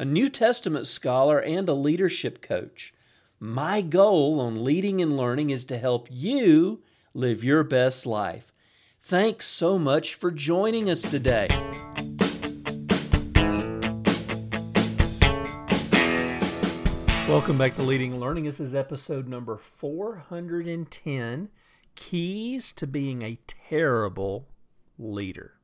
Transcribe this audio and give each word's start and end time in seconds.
a 0.00 0.04
New 0.04 0.28
Testament 0.28 0.86
scholar, 0.86 1.40
and 1.40 1.68
a 1.68 1.74
leadership 1.74 2.40
coach. 2.40 2.94
My 3.40 3.80
goal 3.80 4.38
on 4.40 4.62
leading 4.62 5.02
and 5.02 5.16
learning 5.16 5.50
is 5.50 5.64
to 5.64 5.78
help 5.78 6.06
you 6.08 6.82
live 7.14 7.42
your 7.42 7.64
best 7.64 8.06
life. 8.06 8.52
Thanks 9.02 9.46
so 9.46 9.76
much 9.76 10.14
for 10.14 10.30
joining 10.30 10.88
us 10.88 11.02
today. 11.02 11.48
Welcome 17.28 17.58
back 17.58 17.74
to 17.74 17.82
Leading 17.82 18.12
and 18.12 18.20
Learning. 18.20 18.44
This 18.44 18.60
is 18.60 18.76
episode 18.76 19.26
number 19.26 19.56
410 19.56 21.48
Keys 21.96 22.72
to 22.72 22.86
Being 22.86 23.22
a 23.22 23.36
Terrible 23.48 24.46
Leader. 24.96 25.57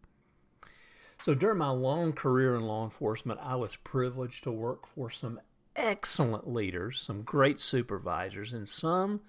So, 1.25 1.33
during 1.35 1.57
my 1.57 1.71
long 1.71 2.13
career 2.13 2.55
in 2.55 2.65
law 2.65 2.85
enforcement, 2.85 3.41
I 3.43 3.57
was 3.57 3.77
privileged 3.77 4.45
to 4.45 4.51
work 4.51 4.87
for 4.87 5.09
some 5.09 5.41
excellent 5.75 6.53
leaders, 6.53 7.01
some 7.01 7.23
great 7.23 7.61
supervisors, 7.61 8.53
and 8.53 8.69
some, 8.69 9.23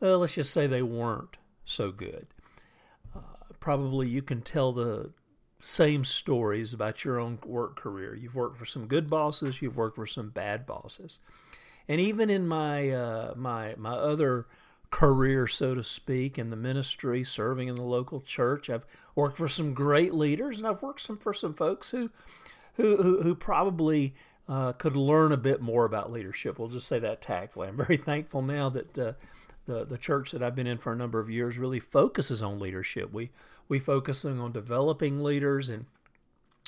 well, 0.00 0.18
let's 0.18 0.34
just 0.34 0.52
say 0.52 0.66
they 0.66 0.82
weren't 0.82 1.36
so 1.64 1.92
good. 1.92 2.26
Uh, 3.14 3.20
probably 3.60 4.08
you 4.08 4.20
can 4.20 4.42
tell 4.42 4.72
the 4.72 5.12
same 5.60 6.02
stories 6.02 6.74
about 6.74 7.04
your 7.04 7.20
own 7.20 7.38
work 7.46 7.76
career. 7.76 8.16
You've 8.16 8.34
worked 8.34 8.58
for 8.58 8.66
some 8.66 8.88
good 8.88 9.08
bosses, 9.08 9.62
you've 9.62 9.76
worked 9.76 9.94
for 9.94 10.08
some 10.08 10.30
bad 10.30 10.66
bosses, 10.66 11.20
and 11.86 12.00
even 12.00 12.30
in 12.30 12.48
my 12.48 12.90
uh, 12.90 13.34
my 13.36 13.76
my 13.76 13.92
other 13.92 14.48
career, 14.96 15.46
so 15.46 15.74
to 15.74 15.82
speak, 15.82 16.38
in 16.38 16.48
the 16.48 16.56
ministry, 16.56 17.22
serving 17.22 17.68
in 17.68 17.74
the 17.74 17.82
local 17.82 18.22
church, 18.22 18.70
I've 18.70 18.86
worked 19.14 19.36
for 19.36 19.46
some 19.46 19.74
great 19.74 20.14
leaders, 20.14 20.56
and 20.56 20.66
I've 20.66 20.80
worked 20.80 21.02
some 21.02 21.18
for 21.18 21.34
some 21.34 21.52
folks 21.52 21.90
who 21.90 22.08
who 22.76 22.96
who, 22.96 23.22
who 23.22 23.34
probably 23.34 24.14
uh, 24.48 24.72
could 24.72 24.96
learn 24.96 25.32
a 25.32 25.36
bit 25.36 25.60
more 25.60 25.84
about 25.84 26.10
leadership. 26.10 26.58
We'll 26.58 26.68
just 26.68 26.88
say 26.88 26.98
that 26.98 27.20
tactfully. 27.20 27.68
I'm 27.68 27.76
very 27.76 27.96
thankful 28.10 28.40
now 28.40 28.70
that. 28.70 28.98
Uh, 28.98 29.12
the, 29.66 29.84
the 29.84 29.98
church 29.98 30.30
that 30.30 30.44
I've 30.44 30.54
been 30.54 30.68
in 30.68 30.78
for 30.78 30.92
a 30.92 30.96
number 30.96 31.18
of 31.18 31.28
years 31.28 31.58
really 31.58 31.80
focuses 31.80 32.40
on 32.40 32.60
leadership. 32.60 33.12
We 33.12 33.30
we 33.68 33.80
focusing 33.80 34.38
on 34.38 34.52
developing 34.52 35.24
leaders 35.24 35.68
and 35.68 35.86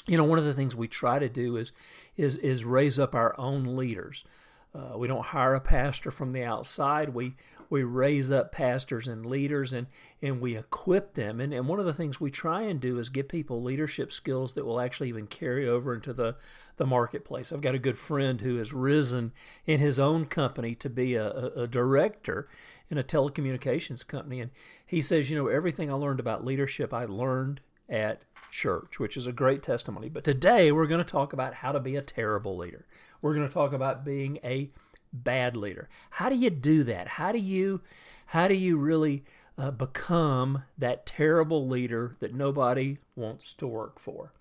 you 0.09 0.17
know 0.17 0.25
one 0.25 0.41
of 0.41 0.45
the 0.45 0.53
things 0.53 0.75
we 0.75 0.89
try 0.89 1.20
to 1.20 1.29
do 1.29 1.57
is 1.57 1.70
is 2.17 2.37
is 2.39 2.65
raise 2.65 2.98
up 2.98 3.15
our 3.15 3.39
own 3.39 3.77
leaders. 3.77 4.25
Uh, 4.74 4.97
we 4.98 5.08
don't 5.08 5.24
hire 5.27 5.55
a 5.55 5.61
pastor 5.61 6.11
from 6.11 6.33
the 6.33 6.44
outside. 6.44 7.11
We 7.11 7.34
we 7.70 7.83
raise 7.83 8.30
up 8.30 8.52
pastors 8.52 9.08
and 9.08 9.24
leaders 9.24 9.72
and 9.72 9.86
and 10.20 10.41
we 10.41 10.56
equip 10.56 11.14
them. 11.14 11.41
And, 11.41 11.55
and 11.55 11.66
one 11.69 11.80
of 11.80 11.86
the 11.86 11.94
things 11.94 12.20
we 12.20 12.30
try 12.30 12.62
and 12.62 12.80
do 12.80 12.98
is 12.98 13.08
give 13.08 13.28
people 13.28 13.62
leadership 13.62 14.12
skills 14.12 14.55
that 14.55 14.66
will 14.66 14.80
actually 14.80 15.08
even 15.08 15.27
carry 15.27 15.69
over 15.69 15.94
into 15.94 16.12
the, 16.12 16.36
the 16.77 16.86
marketplace. 16.86 17.52
I've 17.52 17.61
got 17.61 17.74
a 17.74 17.78
good 17.78 17.98
friend 17.98 18.41
who 18.41 18.56
has 18.56 18.72
risen 18.72 19.33
in 19.64 19.80
his 19.80 19.98
own 19.98 20.27
company 20.27 20.74
to 20.77 20.91
be 20.91 21.14
a, 21.14 21.28
a, 21.28 21.46
a 21.62 21.66
director 21.66 22.48
in 22.91 22.98
a 22.98 23.02
telecommunications 23.02 24.06
company. 24.06 24.41
And 24.41 24.50
he 24.86 25.00
says, 25.00 25.30
you 25.30 25.36
know, 25.36 25.48
everything 25.48 25.91
I 25.91 25.94
learned 25.94 26.20
about 26.20 26.44
leadership, 26.44 26.92
I 26.92 27.05
learned 27.05 27.61
at 27.89 28.23
church, 28.51 28.98
which 28.98 29.17
is 29.17 29.27
a 29.27 29.33
great 29.33 29.63
testimony. 29.63 30.09
But 30.09 30.25
today 30.25 30.73
we're 30.73 30.86
going 30.86 31.05
to 31.05 31.11
talk 31.11 31.33
about 31.33 31.55
how 31.55 31.73
to 31.73 31.81
be 31.81 31.97
a 31.97 32.03
terrible 32.03 32.57
leader. 32.57 32.86
We're 33.20 33.35
going 33.35 33.48
to 33.48 33.53
talk 33.53 33.73
about 33.73 34.05
being 34.05 34.39
a 34.45 34.69
bad 35.13 35.57
leader. 35.57 35.89
How 36.11 36.29
do 36.29 36.36
you 36.36 36.51
do 36.51 36.85
that? 36.85 37.08
How 37.08 37.33
do 37.33 37.39
you 37.39 37.81
how 38.27 38.47
do 38.47 38.55
you 38.55 38.77
really 38.77 39.25
uh, 39.57 39.70
become 39.70 40.64
that 40.77 41.07
terrible 41.07 41.67
leader 41.67 42.13
that 42.20 42.35
nobody 42.35 42.98
wants 43.17 43.55
to 43.55 43.67
work 43.67 43.98
for? 43.98 44.33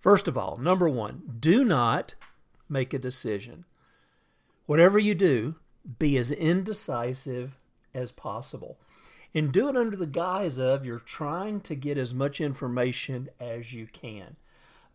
First 0.00 0.28
of 0.28 0.38
all, 0.38 0.56
number 0.56 0.88
1, 0.88 1.38
do 1.40 1.64
not 1.64 2.14
make 2.68 2.94
a 2.94 2.98
decision. 2.98 3.66
Whatever 4.66 4.98
you 4.98 5.14
do, 5.14 5.56
be 5.98 6.16
as 6.16 6.30
indecisive 6.30 7.58
as 7.92 8.12
possible. 8.12 8.78
And 9.34 9.52
do 9.52 9.68
it 9.68 9.76
under 9.76 9.96
the 9.96 10.06
guise 10.06 10.58
of 10.58 10.84
you're 10.84 11.00
trying 11.00 11.60
to 11.62 11.74
get 11.74 11.98
as 11.98 12.14
much 12.14 12.40
information 12.40 13.28
as 13.40 13.72
you 13.72 13.86
can. 13.86 14.36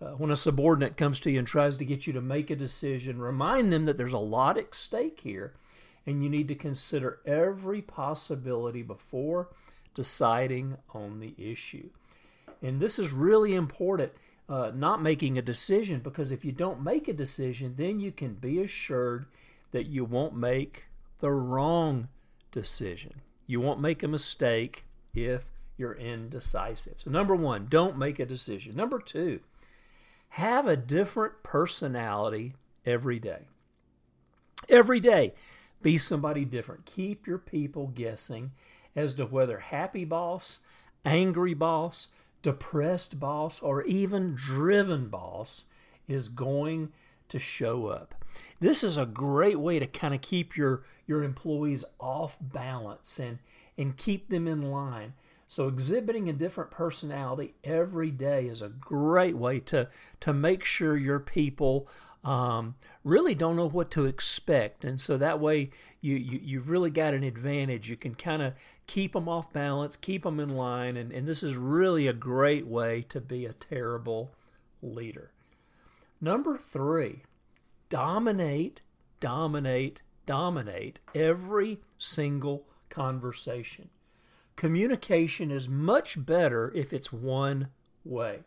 Uh, 0.02 0.12
when 0.12 0.32
a 0.32 0.36
subordinate 0.38 0.96
comes 0.96 1.20
to 1.20 1.32
you 1.32 1.40
and 1.40 1.48
tries 1.48 1.76
to 1.76 1.84
get 1.84 2.08
you 2.08 2.14
to 2.14 2.22
make 2.22 2.50
a 2.50 2.56
decision, 2.56 3.20
remind 3.20 3.72
them 3.72 3.84
that 3.84 3.98
there's 3.98 4.14
a 4.14 4.18
lot 4.18 4.58
at 4.58 4.74
stake 4.74 5.20
here 5.22 5.54
and 6.06 6.24
you 6.24 6.30
need 6.30 6.48
to 6.48 6.56
consider 6.56 7.20
every 7.26 7.82
possibility 7.82 8.82
before 8.82 9.50
deciding 9.94 10.78
on 10.94 11.20
the 11.20 11.36
issue. 11.38 11.90
And 12.62 12.80
this 12.80 12.98
is 12.98 13.12
really 13.12 13.54
important, 13.54 14.14
uh, 14.48 14.72
not 14.74 15.02
making 15.02 15.38
a 15.38 15.42
decision, 15.42 16.00
because 16.00 16.32
if 16.32 16.46
you 16.46 16.54
don't 16.54 16.82
make 16.82 17.08
a 17.10 17.14
decision, 17.14 17.76
then 17.78 18.00
you 18.00 18.12
can 18.14 18.36
be 18.36 18.62
assured 18.62 19.26
that 19.72 19.88
you 19.88 20.06
won't 20.06 20.36
make 20.36 20.86
the 21.20 21.32
wrong 21.32 22.08
decision. 22.52 23.22
You 23.50 23.60
won't 23.60 23.82
make 23.82 24.04
a 24.04 24.08
mistake 24.08 24.86
if 25.12 25.44
you're 25.76 25.96
indecisive. 25.96 26.98
So, 27.00 27.10
number 27.10 27.36
one, 27.36 27.66
don't 27.68 27.98
make 27.98 28.20
a 28.20 28.26
decision. 28.28 28.76
Number 28.76 29.00
two, 29.00 29.40
have 30.30 30.68
a 30.68 30.78
different 30.78 31.42
personality 31.42 32.54
every 32.86 33.18
day. 33.18 33.48
Every 34.70 35.00
day, 35.00 35.34
be 35.82 35.98
somebody 35.98 36.46
different. 36.46 36.86
Keep 36.86 37.26
your 37.26 37.40
people 37.40 37.88
guessing 37.88 38.52
as 38.96 39.16
to 39.16 39.26
whether 39.26 39.58
happy 39.58 40.06
boss, 40.06 40.60
angry 41.04 41.56
boss, 41.56 42.10
depressed 42.44 43.20
boss, 43.20 43.64
or 43.64 43.82
even 43.86 44.36
driven 44.36 45.08
boss 45.08 45.66
is 46.08 46.30
going 46.30 46.92
to 47.30 47.40
show 47.40 47.88
up. 47.88 48.14
This 48.60 48.84
is 48.84 48.98
a 48.98 49.06
great 49.06 49.60
way 49.60 49.80
to 49.80 49.88
kind 49.88 50.14
of 50.14 50.22
keep 50.22 50.58
your, 50.58 50.84
your 51.08 51.24
employees 51.24 51.86
off 52.00 52.38
balance 52.42 53.20
and, 53.20 53.40
and 53.78 53.98
keep 53.98 54.30
them 54.30 54.48
in 54.48 54.62
line. 54.62 55.14
So 55.48 55.68
exhibiting 55.68 56.30
a 56.30 56.34
different 56.34 56.70
personality 56.70 57.56
every 57.64 58.12
day 58.12 58.46
is 58.46 58.62
a 58.62 58.70
great 58.70 59.36
way 59.36 59.60
to 59.62 59.90
to 60.20 60.32
make 60.32 60.64
sure 60.64 60.96
your 60.96 61.20
people 61.20 61.88
um, 62.24 62.76
really 63.04 63.34
don't 63.34 63.56
know 63.56 63.68
what 63.68 63.90
to 63.92 64.06
expect, 64.06 64.86
and 64.86 65.02
so 65.02 65.18
that 65.18 65.40
way 65.40 65.72
you, 66.02 66.18
you 66.18 66.40
you've 66.44 66.70
really 66.70 66.92
got 66.92 67.16
an 67.16 67.24
advantage. 67.24 67.90
You 67.90 67.96
can 67.96 68.14
kind 68.14 68.44
of 68.44 68.54
keep 68.86 69.14
them 69.14 69.28
off 69.28 69.52
balance, 69.52 69.98
keep 69.98 70.22
them 70.22 70.40
in 70.40 70.50
line, 70.50 70.96
and, 70.96 71.12
and 71.12 71.28
this 71.28 71.42
is 71.42 71.56
really 71.56 72.06
a 72.06 72.14
great 72.14 72.68
way 72.68 73.04
to 73.10 73.20
be 73.20 73.48
a 73.48 73.54
terrible 73.54 74.30
leader. 74.84 75.32
Number 76.22 76.60
three, 76.60 77.24
dominate, 77.90 78.82
dominate, 79.20 80.02
dominate 80.26 81.00
every 81.14 81.80
single 81.98 82.66
conversation. 82.90 83.90
Communication 84.56 85.52
is 85.52 85.68
much 85.68 86.24
better 86.24 86.72
if 86.76 86.94
it's 86.94 87.12
one 87.12 87.70
way. 88.06 88.40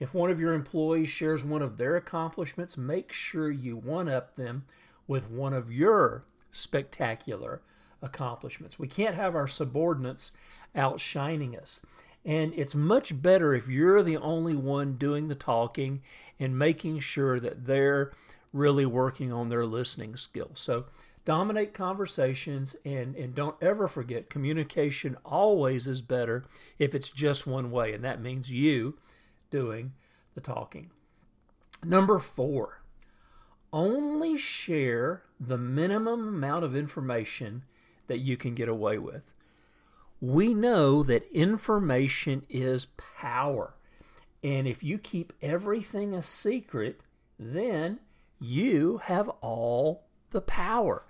If 0.00 0.14
one 0.14 0.30
of 0.30 0.38
your 0.38 0.52
employees 0.52 1.08
shares 1.08 1.44
one 1.44 1.62
of 1.62 1.76
their 1.76 1.96
accomplishments, 1.96 2.76
make 2.76 3.12
sure 3.12 3.50
you 3.50 3.76
one 3.76 4.08
up 4.08 4.36
them 4.36 4.64
with 5.06 5.30
one 5.30 5.52
of 5.52 5.72
your 5.72 6.24
spectacular 6.52 7.62
accomplishments. 8.00 8.78
We 8.78 8.86
can't 8.86 9.14
have 9.14 9.34
our 9.34 9.48
subordinates 9.48 10.32
outshining 10.74 11.56
us. 11.56 11.80
And 12.24 12.52
it's 12.54 12.74
much 12.74 13.20
better 13.20 13.54
if 13.54 13.68
you're 13.68 14.02
the 14.02 14.18
only 14.18 14.54
one 14.54 14.96
doing 14.96 15.28
the 15.28 15.34
talking 15.34 16.02
and 16.38 16.58
making 16.58 17.00
sure 17.00 17.40
that 17.40 17.66
they're 17.66 18.12
really 18.52 18.86
working 18.86 19.32
on 19.32 19.48
their 19.48 19.66
listening 19.66 20.16
skills. 20.16 20.60
So 20.60 20.86
dominate 21.24 21.74
conversations 21.74 22.76
and, 22.84 23.14
and 23.14 23.34
don't 23.34 23.56
ever 23.60 23.86
forget 23.86 24.30
communication 24.30 25.16
always 25.24 25.86
is 25.86 26.00
better 26.00 26.44
if 26.78 26.94
it's 26.94 27.10
just 27.10 27.46
one 27.46 27.70
way, 27.70 27.92
and 27.92 28.02
that 28.04 28.22
means 28.22 28.50
you 28.50 28.96
doing 29.50 29.92
the 30.34 30.40
talking. 30.40 30.90
Number 31.84 32.18
four, 32.18 32.82
only 33.72 34.38
share 34.38 35.22
the 35.38 35.58
minimum 35.58 36.28
amount 36.28 36.64
of 36.64 36.74
information 36.74 37.64
that 38.06 38.18
you 38.18 38.36
can 38.36 38.54
get 38.54 38.68
away 38.68 38.98
with. 38.98 39.30
We 40.20 40.54
know 40.54 41.02
that 41.04 41.30
information 41.30 42.44
is 42.48 42.86
power. 42.96 43.74
And 44.42 44.66
if 44.66 44.82
you 44.82 44.98
keep 44.98 45.32
everything 45.42 46.14
a 46.14 46.22
secret, 46.22 47.02
then 47.38 48.00
you 48.40 48.98
have 49.04 49.28
all 49.40 50.04
the 50.30 50.40
power. 50.40 51.06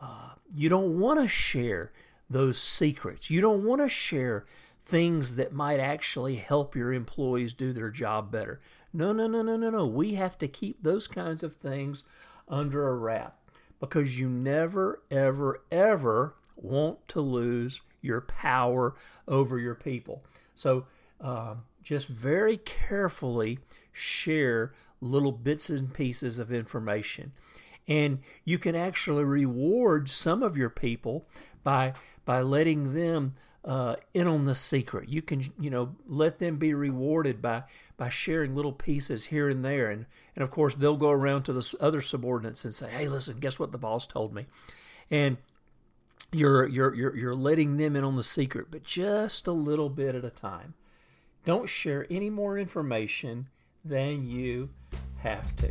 Uh, 0.00 0.30
you 0.54 0.68
don't 0.68 0.98
want 0.98 1.20
to 1.20 1.28
share 1.28 1.92
those 2.28 2.58
secrets. 2.58 3.30
You 3.30 3.40
don't 3.40 3.64
want 3.64 3.80
to 3.80 3.88
share 3.88 4.46
things 4.84 5.36
that 5.36 5.52
might 5.52 5.80
actually 5.80 6.36
help 6.36 6.76
your 6.76 6.92
employees 6.92 7.54
do 7.54 7.72
their 7.72 7.90
job 7.90 8.30
better. 8.30 8.60
No, 8.92 9.12
no, 9.12 9.26
no, 9.26 9.42
no, 9.42 9.56
no, 9.56 9.70
no. 9.70 9.86
We 9.86 10.14
have 10.14 10.36
to 10.38 10.48
keep 10.48 10.82
those 10.82 11.06
kinds 11.06 11.42
of 11.42 11.54
things 11.54 12.04
under 12.48 12.88
a 12.88 12.94
wrap 12.94 13.38
because 13.80 14.18
you 14.18 14.28
never, 14.28 15.02
ever, 15.10 15.62
ever 15.70 16.34
want 16.56 17.06
to 17.08 17.20
lose 17.20 17.80
your 18.02 18.20
power 18.20 18.94
over 19.26 19.58
your 19.58 19.74
people. 19.74 20.24
So 20.54 20.86
uh, 21.20 21.56
just 21.82 22.06
very 22.06 22.58
carefully 22.58 23.58
share 23.92 24.74
little 25.04 25.32
bits 25.32 25.70
and 25.70 25.92
pieces 25.92 26.38
of 26.38 26.52
information. 26.52 27.32
And 27.86 28.20
you 28.44 28.58
can 28.58 28.74
actually 28.74 29.24
reward 29.24 30.08
some 30.10 30.42
of 30.42 30.56
your 30.56 30.70
people 30.70 31.26
by 31.62 31.92
by 32.24 32.40
letting 32.40 32.94
them 32.94 33.34
uh, 33.64 33.96
in 34.12 34.26
on 34.26 34.46
the 34.46 34.54
secret. 34.54 35.08
You 35.08 35.22
can, 35.22 35.42
you 35.58 35.70
know, 35.70 35.94
let 36.06 36.38
them 36.38 36.56
be 36.56 36.72
rewarded 36.72 37.42
by 37.42 37.64
by 37.96 38.08
sharing 38.08 38.54
little 38.54 38.72
pieces 38.72 39.26
here 39.26 39.48
and 39.48 39.64
there, 39.64 39.90
and 39.90 40.06
and 40.34 40.42
of 40.42 40.50
course 40.50 40.74
they'll 40.74 40.96
go 40.96 41.10
around 41.10 41.44
to 41.44 41.52
the 41.52 41.74
other 41.80 42.00
subordinates 42.00 42.64
and 42.64 42.74
say, 42.74 42.88
"Hey, 42.90 43.08
listen, 43.08 43.38
guess 43.38 43.58
what 43.58 43.72
the 43.72 43.78
boss 43.78 44.06
told 44.06 44.34
me," 44.34 44.46
and 45.10 45.36
you're 46.32 46.66
you're 46.66 46.94
you're 46.94 47.16
you're 47.16 47.34
letting 47.34 47.76
them 47.76 47.96
in 47.96 48.04
on 48.04 48.16
the 48.16 48.22
secret, 48.22 48.68
but 48.70 48.82
just 48.84 49.46
a 49.46 49.52
little 49.52 49.88
bit 49.90 50.14
at 50.14 50.24
a 50.24 50.30
time. 50.30 50.74
Don't 51.44 51.68
share 51.68 52.06
any 52.10 52.30
more 52.30 52.58
information 52.58 53.48
than 53.84 54.26
you 54.26 54.70
have 55.18 55.54
to. 55.56 55.70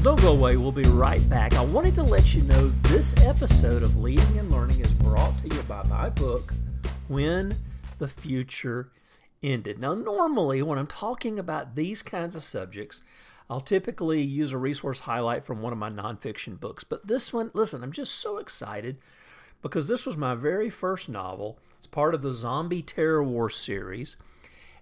Well, 0.00 0.16
don't 0.16 0.22
go 0.22 0.32
away. 0.32 0.56
We'll 0.56 0.72
be 0.72 0.84
right 0.84 1.28
back. 1.28 1.52
I 1.54 1.62
wanted 1.62 1.94
to 1.96 2.02
let 2.02 2.34
you 2.34 2.42
know 2.42 2.68
this 2.84 3.14
episode 3.22 3.82
of 3.82 3.98
Leading 3.98 4.38
and 4.38 4.50
Learning 4.50 4.80
is 4.80 4.90
brought 4.92 5.36
to 5.42 5.54
you 5.54 5.62
by 5.64 5.82
my 5.88 6.08
book, 6.08 6.54
When 7.08 7.58
the 7.98 8.08
Future 8.08 8.92
Ended. 9.42 9.78
Now, 9.78 9.94
normally, 9.94 10.62
when 10.62 10.78
I'm 10.78 10.86
talking 10.86 11.38
about 11.38 11.74
these 11.74 12.02
kinds 12.02 12.34
of 12.36 12.42
subjects, 12.42 13.02
I'll 13.50 13.60
typically 13.60 14.22
use 14.22 14.52
a 14.52 14.58
resource 14.58 15.00
highlight 15.00 15.42
from 15.44 15.60
one 15.60 15.72
of 15.72 15.78
my 15.78 15.90
nonfiction 15.90 16.60
books. 16.60 16.84
But 16.84 17.08
this 17.08 17.32
one, 17.32 17.50
listen, 17.52 17.82
I'm 17.82 17.90
just 17.90 18.14
so 18.14 18.38
excited 18.38 18.98
because 19.60 19.88
this 19.88 20.06
was 20.06 20.16
my 20.16 20.36
very 20.36 20.70
first 20.70 21.08
novel. 21.08 21.58
It's 21.76 21.88
part 21.88 22.14
of 22.14 22.22
the 22.22 22.30
Zombie 22.30 22.80
Terror 22.80 23.24
War 23.24 23.50
series. 23.50 24.14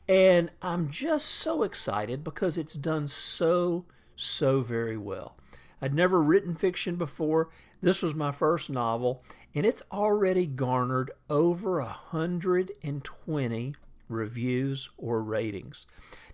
And 0.07 0.51
I'm 0.61 0.91
just 0.91 1.29
so 1.29 1.63
excited 1.63 2.23
because 2.23 2.59
it's 2.59 2.75
done 2.75 3.07
so 3.07 3.87
so 4.17 4.61
very 4.61 4.99
well. 4.99 5.37
I'd 5.81 5.95
never 5.95 6.21
written 6.21 6.55
fiction 6.55 6.97
before. 6.97 7.49
This 7.81 8.03
was 8.03 8.15
my 8.15 8.33
first 8.33 8.69
novel, 8.69 9.23
and 9.55 9.65
it's 9.65 9.85
already 9.93 10.45
garnered 10.45 11.13
over 11.31 11.81
120 11.81 13.75
reviews 14.09 14.91
or 14.97 15.23
ratings. 15.23 15.87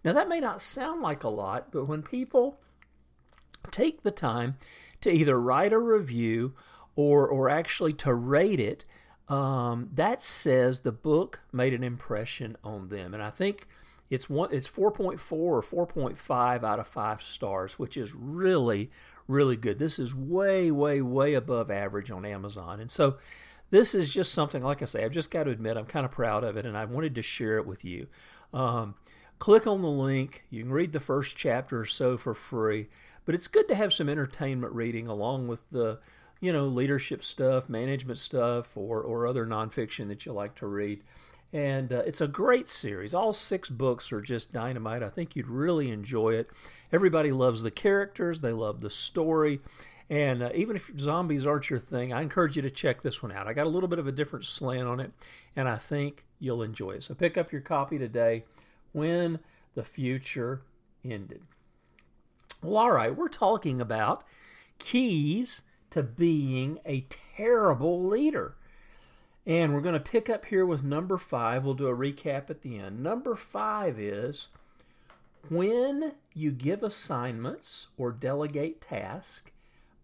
Now, 0.05 0.13
that 0.13 0.29
may 0.29 0.41
not 0.41 0.61
sound 0.61 1.03
like 1.03 1.25
a 1.25 1.29
lot, 1.29 1.73
but 1.73 1.87
when 1.87 2.03
people 2.03 2.59
take 3.71 4.03
the 4.03 4.11
time 4.11 4.57
to 5.01 5.11
either 5.11 5.41
write 5.41 5.73
a 5.73 5.79
review 5.79 6.55
or, 6.97 7.27
or 7.27 7.49
actually 7.49 7.93
to 7.95 8.15
rate 8.15 8.61
it, 8.61 8.85
um, 9.29 9.89
that 9.93 10.23
says 10.23 10.81
the 10.81 10.93
book 10.93 11.41
made 11.53 11.73
an 11.73 11.83
impression 11.83 12.57
on 12.63 12.89
them. 12.89 13.15
And 13.15 13.23
I 13.23 13.31
think 13.31 13.67
it's 14.11 14.29
one. 14.29 14.51
It's 14.53 14.69
4.4 14.69 15.33
or 15.33 15.63
4.5 15.63 16.63
out 16.63 16.79
of 16.79 16.87
five 16.87 17.23
stars, 17.23 17.79
which 17.79 17.97
is 17.97 18.15
really, 18.15 18.91
really 19.27 19.57
good. 19.57 19.79
This 19.79 19.99
is 19.99 20.15
way, 20.15 20.71
way, 20.71 21.01
way 21.01 21.35
above 21.35 21.71
average 21.71 22.11
on 22.11 22.25
Amazon, 22.27 22.81
and 22.81 22.91
so 22.91 23.17
this 23.75 23.93
is 23.93 24.15
just 24.15 24.33
something. 24.33 24.63
Like 24.63 24.83
I 24.83 24.85
say, 24.85 25.05
I've 25.05 25.11
just 25.11 25.33
got 25.33 25.45
to 25.45 25.51
admit 25.51 25.77
I'm 25.77 25.85
kind 25.85 26.07
of 26.07 26.13
proud 26.13 26.45
of 26.45 26.57
it, 26.57 26.65
and 26.65 26.79
I 26.79 26.85
wanted 26.85 27.17
to 27.17 27.23
share 27.23 27.57
it 27.59 27.67
with 27.67 27.85
you. 27.85 28.07
Um, 28.53 28.95
click 29.41 29.67
on 29.67 29.83
the 29.83 29.89
link. 29.89 30.45
You 30.49 30.63
can 30.63 30.71
read 30.71 30.93
the 30.93 31.01
first 31.01 31.37
chapter 31.37 31.81
or 31.81 31.87
so 31.87 32.17
for 32.17 32.35
free, 32.35 32.87
but 33.27 33.35
it's 33.35 33.49
good 33.49 33.67
to 33.67 33.75
have 33.75 33.93
some 33.93 34.09
entertainment 34.09 34.73
reading 34.73 35.09
along 35.09 35.49
with 35.49 35.69
the 35.73 35.99
you 36.41 36.53
know 36.53 36.69
leadership 36.69 37.25
stuff, 37.25 37.69
management 37.69 38.21
stuff, 38.21 38.77
or 38.77 39.01
or 39.03 39.27
other 39.27 39.45
nonfiction 39.45 40.07
that 40.07 40.25
you 40.25 40.33
like 40.33 40.55
to 40.57 40.69
read. 40.69 41.03
And 41.53 41.93
uh, 41.93 42.03
it's 42.07 42.21
a 42.21 42.29
great 42.29 42.69
series. 42.71 43.13
All 43.13 43.33
six 43.33 43.69
books 43.69 44.13
are 44.13 44.21
just 44.21 44.53
dynamite. 44.53 45.03
I 45.03 45.09
think 45.09 45.35
you'd 45.35 45.49
really 45.49 45.91
enjoy 45.91 46.35
it. 46.35 46.49
Everybody 46.93 47.33
loves 47.33 47.63
the 47.63 47.73
characters, 47.73 48.39
they 48.39 48.53
love 48.53 48.83
the 48.83 48.91
story. 48.91 49.59
And 50.11 50.43
uh, 50.43 50.51
even 50.55 50.77
if 50.77 50.91
zombies 50.99 51.47
aren't 51.47 51.71
your 51.71 51.79
thing, 51.79 52.13
I 52.13 52.23
encourage 52.23 52.57
you 52.57 52.63
to 52.63 52.71
check 52.71 53.03
this 53.03 53.23
one 53.23 53.33
out. 53.33 53.47
I 53.47 53.55
got 53.55 53.67
a 53.67 53.71
little 53.71 53.89
bit 53.89 53.99
of 53.99 54.07
a 54.07 54.13
different 54.13 54.45
slant 54.45 54.87
on 54.87 55.01
it, 55.01 55.13
and 55.57 55.69
I 55.69 55.77
think 55.77 56.25
you'll 56.39 56.63
enjoy 56.63 56.93
it. 56.93 57.05
So 57.05 57.15
pick 57.15 57.39
up 57.39 57.53
your 57.53 57.63
copy 57.63 57.99
today 57.99 58.45
when 58.93 59.39
the 59.75 59.85
future 59.85 60.63
ended. 61.05 61.43
Well, 62.63 62.77
all 62.77 62.93
right, 62.93 63.15
we're 63.15 63.29
talking 63.29 63.81
about 63.81 64.25
keys 64.79 65.63
to 65.91 66.03
being 66.03 66.79
a 66.85 67.07
terrible 67.37 68.05
leader. 68.07 68.57
And 69.47 69.75
we're 69.75 69.81
going 69.81 69.95
to 69.95 70.01
pick 70.01 70.31
up 70.31 70.47
here 70.47 70.65
with 70.65 70.83
number 70.83 71.19
five. 71.19 71.65
We'll 71.65 71.75
do 71.75 71.89
a 71.89 71.97
recap 71.97 72.49
at 72.49 72.63
the 72.63 72.79
end. 72.79 73.03
Number 73.03 73.35
five 73.35 73.99
is 73.99 74.49
when 75.51 76.13
you 76.33 76.51
give 76.51 76.83
assignments 76.83 77.89
or 77.99 78.11
delegate 78.11 78.81
tasks, 78.81 79.51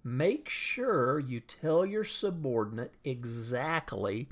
make 0.03 0.49
sure 0.49 1.19
you 1.19 1.41
tell 1.41 1.85
your 1.85 2.05
subordinate 2.05 2.95
exactly 3.05 4.29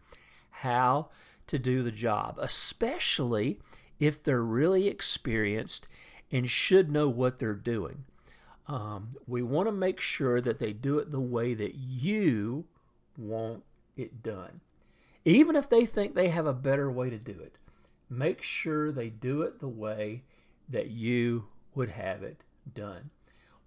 how 0.51 1.09
to 1.47 1.59
do 1.59 1.83
the 1.83 1.91
job, 1.91 2.39
especially 2.41 3.59
if 3.99 4.23
they're 4.23 4.43
really 4.43 4.89
experienced 4.89 5.89
and 6.31 6.49
should 6.49 6.91
know 6.91 7.09
what 7.09 7.39
they're 7.39 7.55
doing. 7.55 8.05
Um, 8.67 9.13
we 9.27 9.43
want 9.43 9.67
to 9.67 9.73
make 9.73 10.01
sure 10.01 10.41
that 10.41 10.59
they 10.59 10.73
do 10.73 10.99
it 10.99 11.11
the 11.11 11.21
way 11.21 11.55
that 11.55 11.75
you 11.75 12.67
want 13.17 13.65
it 13.97 14.23
done. 14.23 14.61
Even 15.25 15.57
if 15.57 15.69
they 15.69 15.87
think 15.87 16.15
they 16.15 16.29
have 16.29 16.47
a 16.47 16.53
better 16.53 16.91
way 16.91 17.11
to 17.11 17.19
do 17.19 17.33
it, 17.33 17.57
make 18.11 18.43
sure 18.43 18.93
they 18.93 19.09
do 19.09 19.43
it 19.43 19.61
the 19.61 19.69
way 19.69 20.23
that 20.69 20.91
you 20.91 21.47
would 21.75 21.91
have 21.91 22.23
it 22.23 22.45
done. 22.75 23.11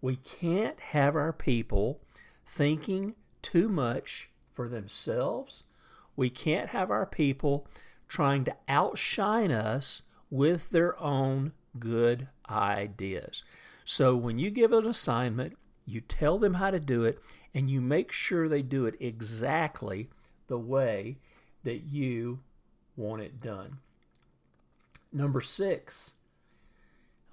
We 0.01 0.15
can't 0.15 0.79
have 0.79 1.15
our 1.15 1.31
people 1.31 2.01
thinking 2.45 3.15
too 3.41 3.69
much 3.69 4.29
for 4.53 4.67
themselves. 4.67 5.63
We 6.15 6.29
can't 6.29 6.69
have 6.69 6.91
our 6.91 7.05
people 7.05 7.67
trying 8.07 8.43
to 8.45 8.55
outshine 8.67 9.51
us 9.51 10.01
with 10.29 10.71
their 10.71 10.99
own 10.99 11.53
good 11.79 12.27
ideas. 12.49 13.43
So 13.85 14.15
when 14.15 14.39
you 14.39 14.49
give 14.49 14.73
an 14.73 14.85
assignment, 14.85 15.57
you 15.85 16.01
tell 16.01 16.37
them 16.37 16.55
how 16.55 16.71
to 16.71 16.79
do 16.79 17.03
it, 17.03 17.19
and 17.53 17.69
you 17.69 17.81
make 17.81 18.11
sure 18.11 18.47
they 18.47 18.61
do 18.61 18.85
it 18.85 18.95
exactly 18.99 20.09
the 20.47 20.59
way 20.59 21.17
that 21.63 21.83
you 21.83 22.39
want 22.95 23.21
it 23.21 23.41
done. 23.41 23.77
Number 25.11 25.41
six, 25.41 26.13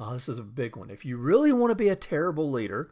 oh, 0.01 0.13
this 0.13 0.29
is 0.29 0.39
a 0.39 0.43
big 0.43 0.77
one. 0.77 0.91
If 0.91 1.05
you 1.05 1.17
really 1.17 1.53
want 1.53 1.71
to 1.71 1.75
be 1.75 1.89
a 1.89 1.97
terrible 1.97 2.51
leader, 2.51 2.91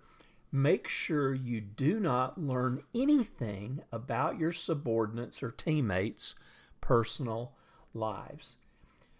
make 0.50 0.88
sure 0.88 1.34
you 1.34 1.60
do 1.60 2.00
not 2.00 2.40
learn 2.40 2.82
anything 2.94 3.82
about 3.92 4.38
your 4.38 4.52
subordinates 4.52 5.42
or 5.42 5.50
teammates' 5.50 6.34
personal 6.80 7.52
lives. 7.94 8.56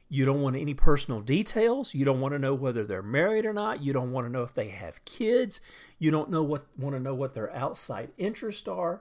You 0.09 0.25
don't 0.25 0.43
want 0.43 0.57
any 0.57 0.75
personal 0.75 1.21
details. 1.21 1.95
You 1.95 2.05
don't 2.05 2.21
want 2.21 2.33
to 2.33 2.39
know 2.39 2.55
whether 2.55 2.85
they're 2.85 3.03
married 3.03 3.45
or 3.45 3.53
not. 3.53 3.83
You 3.83 3.93
don't 3.93 4.13
want 4.13 4.27
to 4.27 4.33
know 4.33 4.43
if 4.43 4.55
they 4.55 4.69
have 4.69 5.05
kids. 5.05 5.61
You 5.99 6.13
don't 6.13 6.31
know 6.31 6.45
what 6.45 6.67
want 6.79 6.95
to 6.95 7.01
know 7.01 7.15
what 7.15 7.35
their 7.35 7.53
outside 7.55 8.11
interests 8.17 8.69
are. 8.69 9.01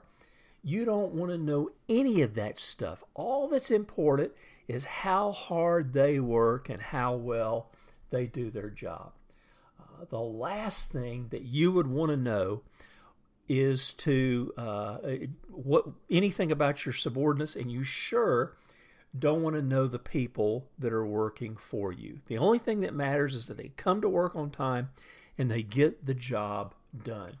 You 0.64 0.84
don't 0.84 1.12
want 1.12 1.30
to 1.30 1.38
know 1.38 1.70
any 1.88 2.22
of 2.22 2.34
that 2.34 2.58
stuff. 2.58 3.04
All 3.14 3.48
that's 3.48 3.70
important 3.70 4.32
is 4.66 4.84
how 4.84 5.30
hard 5.30 5.92
they 5.92 6.18
work 6.18 6.68
and 6.68 6.82
how 6.82 7.14
well 7.14 7.70
they 8.10 8.26
do 8.26 8.50
their 8.50 8.70
job. 8.70 9.12
Uh, 9.80 10.04
the 10.08 10.20
last 10.20 10.90
thing 10.92 11.28
that 11.30 11.42
you 11.42 11.72
would 11.72 11.86
want 11.86 12.10
to 12.10 12.16
know 12.16 12.62
is 13.48 13.92
to 13.92 14.52
uh, 14.56 14.98
what 15.48 15.86
anything 16.10 16.50
about 16.50 16.84
your 16.84 16.92
subordinates, 16.92 17.54
and 17.56 17.70
you 17.70 17.84
sure 17.84 18.56
don't 19.18 19.42
want 19.42 19.56
to 19.56 19.62
know 19.62 19.86
the 19.86 19.98
people 19.98 20.68
that 20.78 20.92
are 20.92 21.06
working 21.06 21.56
for 21.56 21.92
you. 21.92 22.20
The 22.26 22.38
only 22.38 22.58
thing 22.58 22.80
that 22.80 22.94
matters 22.94 23.34
is 23.34 23.46
that 23.46 23.56
they 23.56 23.70
come 23.76 24.00
to 24.00 24.08
work 24.08 24.34
on 24.34 24.50
time 24.50 24.90
and 25.38 25.50
they 25.50 25.62
get 25.62 26.06
the 26.06 26.14
job 26.14 26.74
done. 27.04 27.36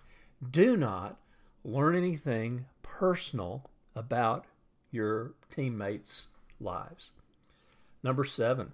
Do 0.48 0.76
not 0.76 1.18
learn 1.64 1.96
anything 1.96 2.66
personal 2.82 3.70
about 3.94 4.46
your 4.90 5.34
teammates 5.54 6.28
lives. 6.60 7.10
Number 8.02 8.24
seven, 8.24 8.72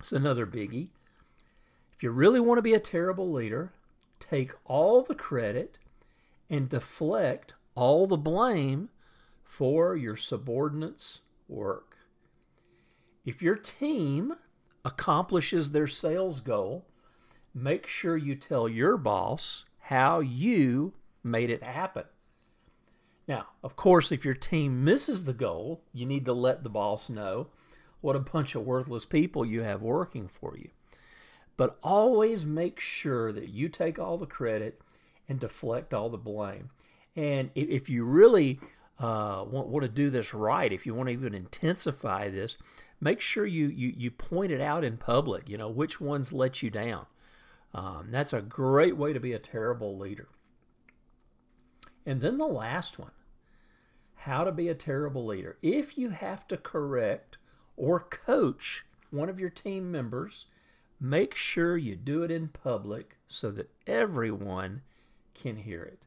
it's 0.00 0.12
another 0.12 0.46
biggie. 0.46 0.88
If 1.92 2.02
you 2.02 2.10
really 2.10 2.40
want 2.40 2.58
to 2.58 2.62
be 2.62 2.74
a 2.74 2.80
terrible 2.80 3.30
leader, 3.30 3.72
take 4.18 4.52
all 4.64 5.02
the 5.02 5.14
credit 5.14 5.78
and 6.50 6.68
deflect 6.68 7.54
all 7.74 8.06
the 8.06 8.16
blame 8.16 8.90
for 9.42 9.96
your 9.96 10.16
subordinates' 10.16 11.20
work. 11.48 11.96
If 13.24 13.40
your 13.40 13.56
team 13.56 14.34
accomplishes 14.84 15.70
their 15.70 15.86
sales 15.86 16.40
goal, 16.40 16.84
make 17.54 17.86
sure 17.86 18.16
you 18.16 18.34
tell 18.34 18.68
your 18.68 18.96
boss 18.96 19.64
how 19.78 20.20
you 20.20 20.92
made 21.22 21.50
it 21.50 21.62
happen. 21.62 22.04
Now, 23.26 23.46
of 23.62 23.76
course, 23.76 24.12
if 24.12 24.24
your 24.24 24.34
team 24.34 24.84
misses 24.84 25.24
the 25.24 25.32
goal, 25.32 25.82
you 25.92 26.04
need 26.04 26.26
to 26.26 26.34
let 26.34 26.62
the 26.62 26.68
boss 26.68 27.08
know 27.08 27.48
what 28.04 28.14
a 28.14 28.20
bunch 28.20 28.54
of 28.54 28.66
worthless 28.66 29.06
people 29.06 29.46
you 29.46 29.62
have 29.62 29.80
working 29.80 30.28
for 30.28 30.58
you. 30.58 30.68
But 31.56 31.78
always 31.82 32.44
make 32.44 32.78
sure 32.78 33.32
that 33.32 33.48
you 33.48 33.70
take 33.70 33.98
all 33.98 34.18
the 34.18 34.26
credit 34.26 34.82
and 35.26 35.40
deflect 35.40 35.94
all 35.94 36.10
the 36.10 36.18
blame. 36.18 36.68
And 37.16 37.50
if 37.54 37.88
you 37.88 38.04
really 38.04 38.60
uh, 38.98 39.46
want, 39.48 39.68
want 39.68 39.84
to 39.84 39.88
do 39.88 40.10
this 40.10 40.34
right, 40.34 40.70
if 40.70 40.84
you 40.84 40.94
want 40.94 41.08
to 41.08 41.14
even 41.14 41.32
intensify 41.32 42.28
this, 42.28 42.58
make 43.00 43.22
sure 43.22 43.46
you, 43.46 43.68
you, 43.68 43.94
you 43.96 44.10
point 44.10 44.52
it 44.52 44.60
out 44.60 44.84
in 44.84 44.98
public, 44.98 45.48
you 45.48 45.56
know, 45.56 45.70
which 45.70 45.98
ones 45.98 46.30
let 46.30 46.62
you 46.62 46.68
down. 46.68 47.06
Um, 47.72 48.08
that's 48.10 48.34
a 48.34 48.42
great 48.42 48.98
way 48.98 49.14
to 49.14 49.20
be 49.20 49.32
a 49.32 49.38
terrible 49.38 49.96
leader. 49.96 50.28
And 52.04 52.20
then 52.20 52.36
the 52.36 52.46
last 52.46 52.98
one 52.98 53.12
how 54.16 54.44
to 54.44 54.52
be 54.52 54.68
a 54.68 54.74
terrible 54.74 55.24
leader. 55.26 55.56
If 55.62 55.98
you 55.98 56.10
have 56.10 56.46
to 56.48 56.56
correct 56.56 57.36
or 57.76 58.00
coach 58.00 58.84
one 59.10 59.28
of 59.28 59.38
your 59.38 59.50
team 59.50 59.90
members, 59.90 60.46
make 61.00 61.34
sure 61.34 61.76
you 61.76 61.96
do 61.96 62.22
it 62.22 62.30
in 62.30 62.48
public 62.48 63.16
so 63.28 63.50
that 63.50 63.70
everyone 63.86 64.82
can 65.34 65.56
hear 65.56 65.82
it. 65.82 66.06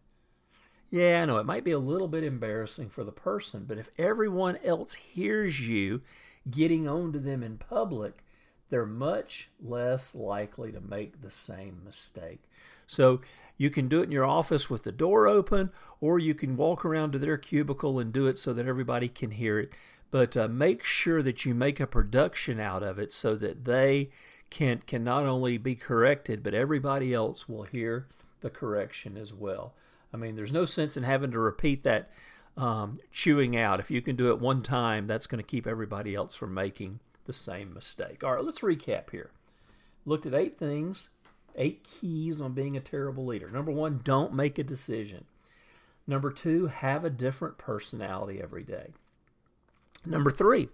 Yeah, 0.89 1.21
I 1.21 1.25
know 1.25 1.37
it 1.37 1.45
might 1.45 1.65
be 1.65 1.71
a 1.71 1.79
little 1.79 2.07
bit 2.07 2.23
embarrassing 2.23 2.89
for 2.89 3.03
the 3.03 3.11
person, 3.11 3.65
but 3.67 3.77
if 3.77 3.89
everyone 3.97 4.57
else 4.63 4.95
hears 4.95 5.67
you 5.67 6.01
getting 6.49 6.87
on 6.87 7.11
to 7.11 7.19
them 7.19 7.43
in 7.43 7.57
public, 7.57 8.23
they're 8.69 8.85
much 8.85 9.49
less 9.61 10.15
likely 10.15 10.71
to 10.71 10.81
make 10.81 11.21
the 11.21 11.31
same 11.31 11.81
mistake. 11.83 12.41
So 12.85 13.19
you 13.57 13.69
can 13.69 13.89
do 13.89 13.99
it 13.99 14.05
in 14.05 14.11
your 14.11 14.25
office 14.25 14.69
with 14.69 14.83
the 14.83 14.93
door 14.93 15.27
open, 15.27 15.71
or 15.99 16.19
you 16.19 16.33
can 16.33 16.55
walk 16.55 16.85
around 16.85 17.11
to 17.11 17.19
their 17.19 17.37
cubicle 17.37 17.99
and 17.99 18.13
do 18.13 18.27
it 18.27 18.39
so 18.39 18.53
that 18.53 18.65
everybody 18.65 19.09
can 19.09 19.31
hear 19.31 19.59
it. 19.59 19.71
But 20.09 20.37
uh, 20.37 20.47
make 20.47 20.83
sure 20.83 21.21
that 21.21 21.45
you 21.45 21.53
make 21.53 21.79
a 21.79 21.87
production 21.87 22.59
out 22.59 22.81
of 22.81 22.97
it 22.97 23.11
so 23.11 23.35
that 23.35 23.65
they 23.65 24.09
can 24.49 24.81
can 24.87 25.03
not 25.03 25.25
only 25.25 25.57
be 25.57 25.75
corrected, 25.75 26.43
but 26.43 26.53
everybody 26.53 27.13
else 27.13 27.49
will 27.49 27.63
hear 27.63 28.07
the 28.41 28.49
correction 28.49 29.17
as 29.17 29.33
well. 29.33 29.73
I 30.13 30.17
mean, 30.17 30.35
there's 30.35 30.53
no 30.53 30.65
sense 30.65 30.95
in 30.95 31.03
having 31.03 31.31
to 31.31 31.39
repeat 31.39 31.83
that 31.83 32.09
um, 32.55 32.95
chewing 33.11 33.57
out. 33.57 33.79
If 33.79 33.91
you 33.91 34.01
can 34.01 34.15
do 34.15 34.29
it 34.29 34.39
one 34.39 34.63
time, 34.63 35.07
that's 35.07 35.27
going 35.27 35.43
to 35.43 35.47
keep 35.47 35.67
everybody 35.67 36.15
else 36.15 36.35
from 36.35 36.53
making 36.53 36.99
the 37.25 37.33
same 37.33 37.73
mistake. 37.73 38.23
All 38.23 38.35
right, 38.35 38.43
let's 38.43 38.61
recap 38.61 39.11
here. 39.11 39.31
Looked 40.05 40.25
at 40.25 40.33
eight 40.33 40.57
things, 40.57 41.09
eight 41.55 41.83
keys 41.83 42.39
on 42.39 42.53
being 42.53 42.77
a 42.77 42.81
terrible 42.81 43.25
leader. 43.25 43.49
Number 43.49 43.71
one, 43.71 43.99
don't 44.03 44.33
make 44.33 44.57
a 44.57 44.63
decision. 44.63 45.25
Number 46.07 46.31
two, 46.31 46.67
have 46.67 47.03
a 47.03 47.09
different 47.09 47.57
personality 47.57 48.41
every 48.41 48.63
day. 48.63 48.93
Number 50.05 50.31
three, 50.31 50.69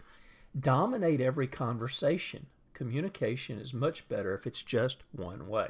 dominate 0.58 1.22
every 1.22 1.48
conversation. 1.48 2.48
Communication 2.74 3.60
is 3.60 3.74
much 3.74 4.08
better 4.10 4.34
if 4.36 4.46
it's 4.46 4.64
just 4.64 5.04
one 5.12 5.48
way. 5.48 5.70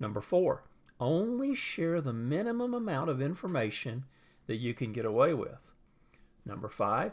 Number 0.00 0.20
four, 0.20 0.64
only 0.98 1.54
share 1.54 2.00
the 2.00 2.12
minimum 2.12 2.74
amount 2.74 3.10
of 3.10 3.20
information 3.20 4.04
that 4.46 4.56
you 4.56 4.74
can 4.74 4.92
get 4.92 5.04
away 5.04 5.34
with. 5.34 5.72
Number 6.44 6.68
five, 6.68 7.12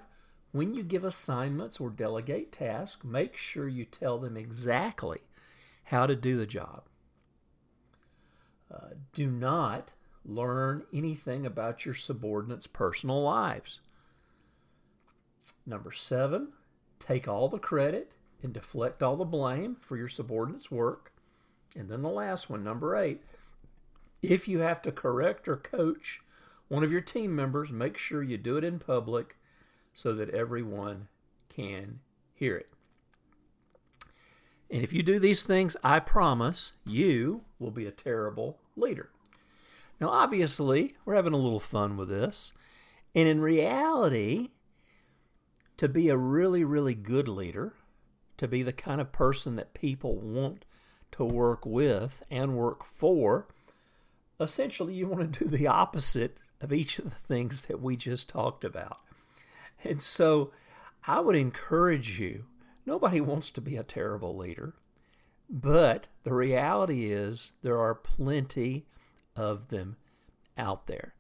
when 0.52 0.74
you 0.74 0.84
give 0.84 1.04
assignments 1.04 1.80
or 1.80 1.90
delegate 1.90 2.52
tasks, 2.52 3.04
make 3.04 3.38
sure 3.38 3.68
you 3.68 3.86
tell 3.86 4.18
them 4.18 4.36
exactly 4.36 5.20
how 5.86 6.08
to 6.08 6.16
do 6.16 6.38
the 6.38 6.48
job. 6.48 6.84
Uh, 8.74 8.90
do 9.14 9.30
not 9.30 9.94
learn 10.26 10.84
anything 10.94 11.46
about 11.46 11.86
your 11.86 11.96
subordinates' 11.96 12.68
personal 12.68 13.22
lives. 13.22 13.82
Number 15.66 15.92
seven, 15.92 16.50
take 17.00 17.28
all 17.28 17.50
the 17.50 17.60
credit 17.60 18.16
and 18.42 18.54
deflect 18.54 19.04
all 19.04 19.16
the 19.16 19.26
blame 19.26 19.78
for 19.82 19.98
your 19.98 20.08
subordinates' 20.08 20.72
work. 20.72 21.14
And 21.76 21.90
then 21.90 22.02
the 22.02 22.10
last 22.10 22.50
one, 22.50 22.64
number 22.64 22.96
eight, 22.96 23.22
if 24.22 24.48
you 24.48 24.60
have 24.60 24.82
to 24.84 24.92
correct 24.92 25.48
or 25.48 25.58
coach 25.58 26.22
one 26.68 26.84
of 26.84 26.92
your 26.92 27.02
team 27.02 27.36
members, 27.36 27.72
make 27.72 27.98
sure 27.98 28.22
you 28.22 28.38
do 28.38 28.58
it 28.58 28.64
in 28.64 28.80
public 28.80 29.38
so 29.94 30.14
that 30.14 30.30
everyone 30.30 31.08
can 31.50 32.00
hear 32.34 32.56
it. 32.56 32.70
And 34.72 34.84
if 34.84 34.94
you 34.94 35.02
do 35.02 35.20
these 35.20 35.44
things, 35.44 35.76
I 35.84 36.00
promise 36.00 36.74
you 36.86 37.42
will 37.58 37.72
be 37.72 37.88
a 37.88 37.92
terrible 37.92 38.60
leader. 38.76 39.10
Now, 40.00 40.10
obviously, 40.10 40.96
we're 41.06 41.16
having 41.16 41.34
a 41.34 41.38
little 41.38 41.60
fun 41.60 41.98
with 41.98 42.08
this. 42.08 42.54
And 43.16 43.28
in 43.28 43.42
reality, 43.42 44.50
to 45.80 45.88
be 45.88 46.10
a 46.10 46.18
really, 46.18 46.66
really 46.66 46.94
good 46.94 47.30
leader, 47.30 47.72
to 48.36 48.50
be 48.50 48.64
the 48.64 48.74
kind 48.74 49.00
of 49.00 49.14
person 49.14 49.56
that 49.56 49.74
people 49.74 50.18
want 50.18 50.66
to 51.14 51.24
work 51.24 51.66
with 51.66 52.22
and 52.30 52.58
work 52.58 52.84
for, 52.84 53.48
essentially 54.42 54.94
you 54.94 55.08
want 55.08 55.34
to 55.34 55.46
do 55.46 55.50
the 55.50 55.68
opposite 55.68 56.40
of 56.60 56.74
each 56.74 57.00
of 57.00 57.06
the 57.06 57.12
things 57.12 57.62
that 57.62 57.82
we 57.82 57.96
just 57.96 58.28
talked 58.28 58.66
about. 58.66 58.98
And 59.86 60.02
so 60.02 60.52
I 61.08 61.22
would 61.22 61.38
encourage 61.38 62.20
you 62.20 62.44
nobody 62.86 63.22
wants 63.22 63.50
to 63.52 63.62
be 63.62 63.78
a 63.78 63.84
terrible 63.84 64.36
leader, 64.36 64.74
but 65.50 66.10
the 66.24 66.34
reality 66.34 67.10
is 67.10 67.54
there 67.62 67.80
are 67.80 67.96
plenty 67.96 68.86
of 69.34 69.70
them 69.70 69.96
out 70.58 70.88
there. 70.88 71.14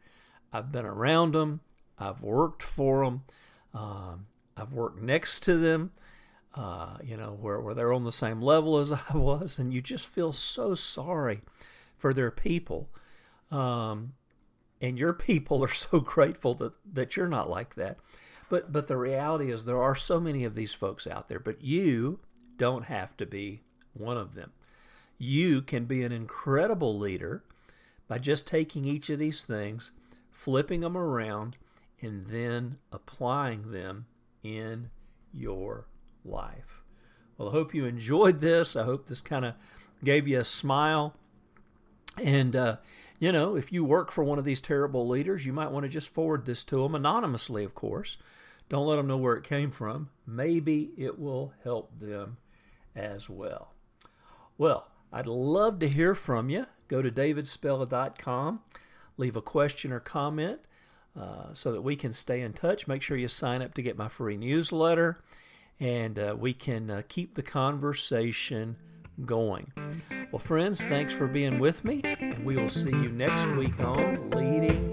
I've 0.51 0.73
been 0.73 0.85
around 0.85 1.33
them, 1.33 1.61
I've 1.97 2.21
worked 2.21 2.61
for 2.61 3.05
them, 3.05 3.23
um, 3.73 4.25
I've 4.59 4.73
worked 4.73 5.01
next 5.01 5.41
to 5.41 5.57
them. 5.57 5.91
Uh, 6.55 6.97
you 7.03 7.15
know, 7.15 7.37
where, 7.39 7.59
where 7.59 7.75
they're 7.75 7.93
on 7.93 8.03
the 8.03 8.11
same 8.11 8.41
level 8.41 8.79
as 8.79 8.91
I 9.13 9.15
was, 9.15 9.59
and 9.59 9.73
you 9.73 9.81
just 9.81 10.07
feel 10.07 10.33
so 10.33 10.73
sorry 10.73 11.41
for 11.97 12.13
their 12.13 12.31
people. 12.31 12.89
Um, 13.51 14.13
and 14.81 14.97
your 14.97 15.13
people 15.13 15.63
are 15.63 15.71
so 15.71 15.99
grateful 15.99 16.53
that, 16.55 16.73
that 16.91 17.15
you're 17.15 17.27
not 17.27 17.49
like 17.49 17.75
that. 17.75 17.97
But 18.49 18.71
but 18.71 18.87
the 18.87 18.97
reality 18.97 19.51
is 19.51 19.65
there 19.65 19.81
are 19.81 19.95
so 19.95 20.19
many 20.19 20.43
of 20.43 20.55
these 20.55 20.73
folks 20.73 21.05
out 21.05 21.29
there, 21.29 21.39
but 21.39 21.63
you 21.63 22.19
don't 22.57 22.85
have 22.85 23.15
to 23.17 23.25
be 23.25 23.61
one 23.93 24.17
of 24.17 24.33
them. 24.33 24.51
You 25.19 25.61
can 25.61 25.85
be 25.85 26.03
an 26.03 26.11
incredible 26.11 26.97
leader 26.97 27.43
by 28.07 28.17
just 28.17 28.47
taking 28.47 28.85
each 28.85 29.09
of 29.11 29.19
these 29.19 29.43
things, 29.43 29.91
flipping 30.31 30.81
them 30.81 30.97
around, 30.97 31.57
and 32.01 32.27
then 32.27 32.77
applying 32.91 33.71
them 33.71 34.07
in 34.43 34.89
your 35.33 35.87
life. 36.25 36.83
Well, 37.37 37.49
I 37.49 37.51
hope 37.51 37.73
you 37.73 37.85
enjoyed 37.85 38.39
this. 38.41 38.75
I 38.75 38.83
hope 38.83 39.07
this 39.07 39.21
kind 39.21 39.45
of 39.45 39.55
gave 40.03 40.27
you 40.27 40.39
a 40.39 40.45
smile. 40.45 41.15
And, 42.21 42.55
uh, 42.55 42.77
you 43.19 43.31
know, 43.31 43.55
if 43.55 43.71
you 43.71 43.85
work 43.85 44.11
for 44.11 44.23
one 44.23 44.39
of 44.39 44.45
these 44.45 44.61
terrible 44.61 45.07
leaders, 45.07 45.45
you 45.45 45.53
might 45.53 45.71
want 45.71 45.83
to 45.83 45.89
just 45.89 46.09
forward 46.09 46.45
this 46.45 46.63
to 46.65 46.83
them 46.83 46.95
anonymously, 46.95 47.63
of 47.63 47.73
course. 47.73 48.17
Don't 48.67 48.85
let 48.85 48.97
them 48.97 49.07
know 49.07 49.17
where 49.17 49.35
it 49.35 49.43
came 49.43 49.71
from. 49.71 50.09
Maybe 50.27 50.91
it 50.97 51.17
will 51.17 51.53
help 51.63 51.99
them 51.99 52.37
as 52.95 53.29
well. 53.29 53.73
Well, 54.57 54.87
I'd 55.11 55.27
love 55.27 55.79
to 55.79 55.89
hear 55.89 56.13
from 56.13 56.49
you. 56.49 56.65
Go 56.87 57.01
to 57.01 57.09
davidspella.com, 57.09 58.61
leave 59.17 59.35
a 59.35 59.41
question 59.41 59.91
or 59.91 59.99
comment 59.99 60.59
uh, 61.17 61.53
so 61.53 61.71
that 61.71 61.81
we 61.81 61.95
can 61.95 62.11
stay 62.11 62.41
in 62.41 62.53
touch. 62.53 62.87
Make 62.87 63.01
sure 63.01 63.17
you 63.17 63.27
sign 63.27 63.61
up 63.61 63.73
to 63.75 63.81
get 63.81 63.97
my 63.97 64.09
free 64.09 64.37
newsletter 64.37 65.21
and 65.79 66.19
uh, 66.19 66.35
we 66.37 66.53
can 66.53 66.89
uh, 66.89 67.01
keep 67.07 67.35
the 67.35 67.41
conversation 67.41 68.75
going. 69.25 69.71
Well, 70.31 70.39
friends, 70.39 70.85
thanks 70.85 71.13
for 71.13 71.27
being 71.27 71.59
with 71.59 71.83
me, 71.83 72.01
and 72.03 72.45
we 72.45 72.55
will 72.55 72.69
see 72.69 72.91
you 72.91 73.09
next 73.09 73.45
week 73.47 73.79
on 73.79 74.29
Leading 74.31 74.88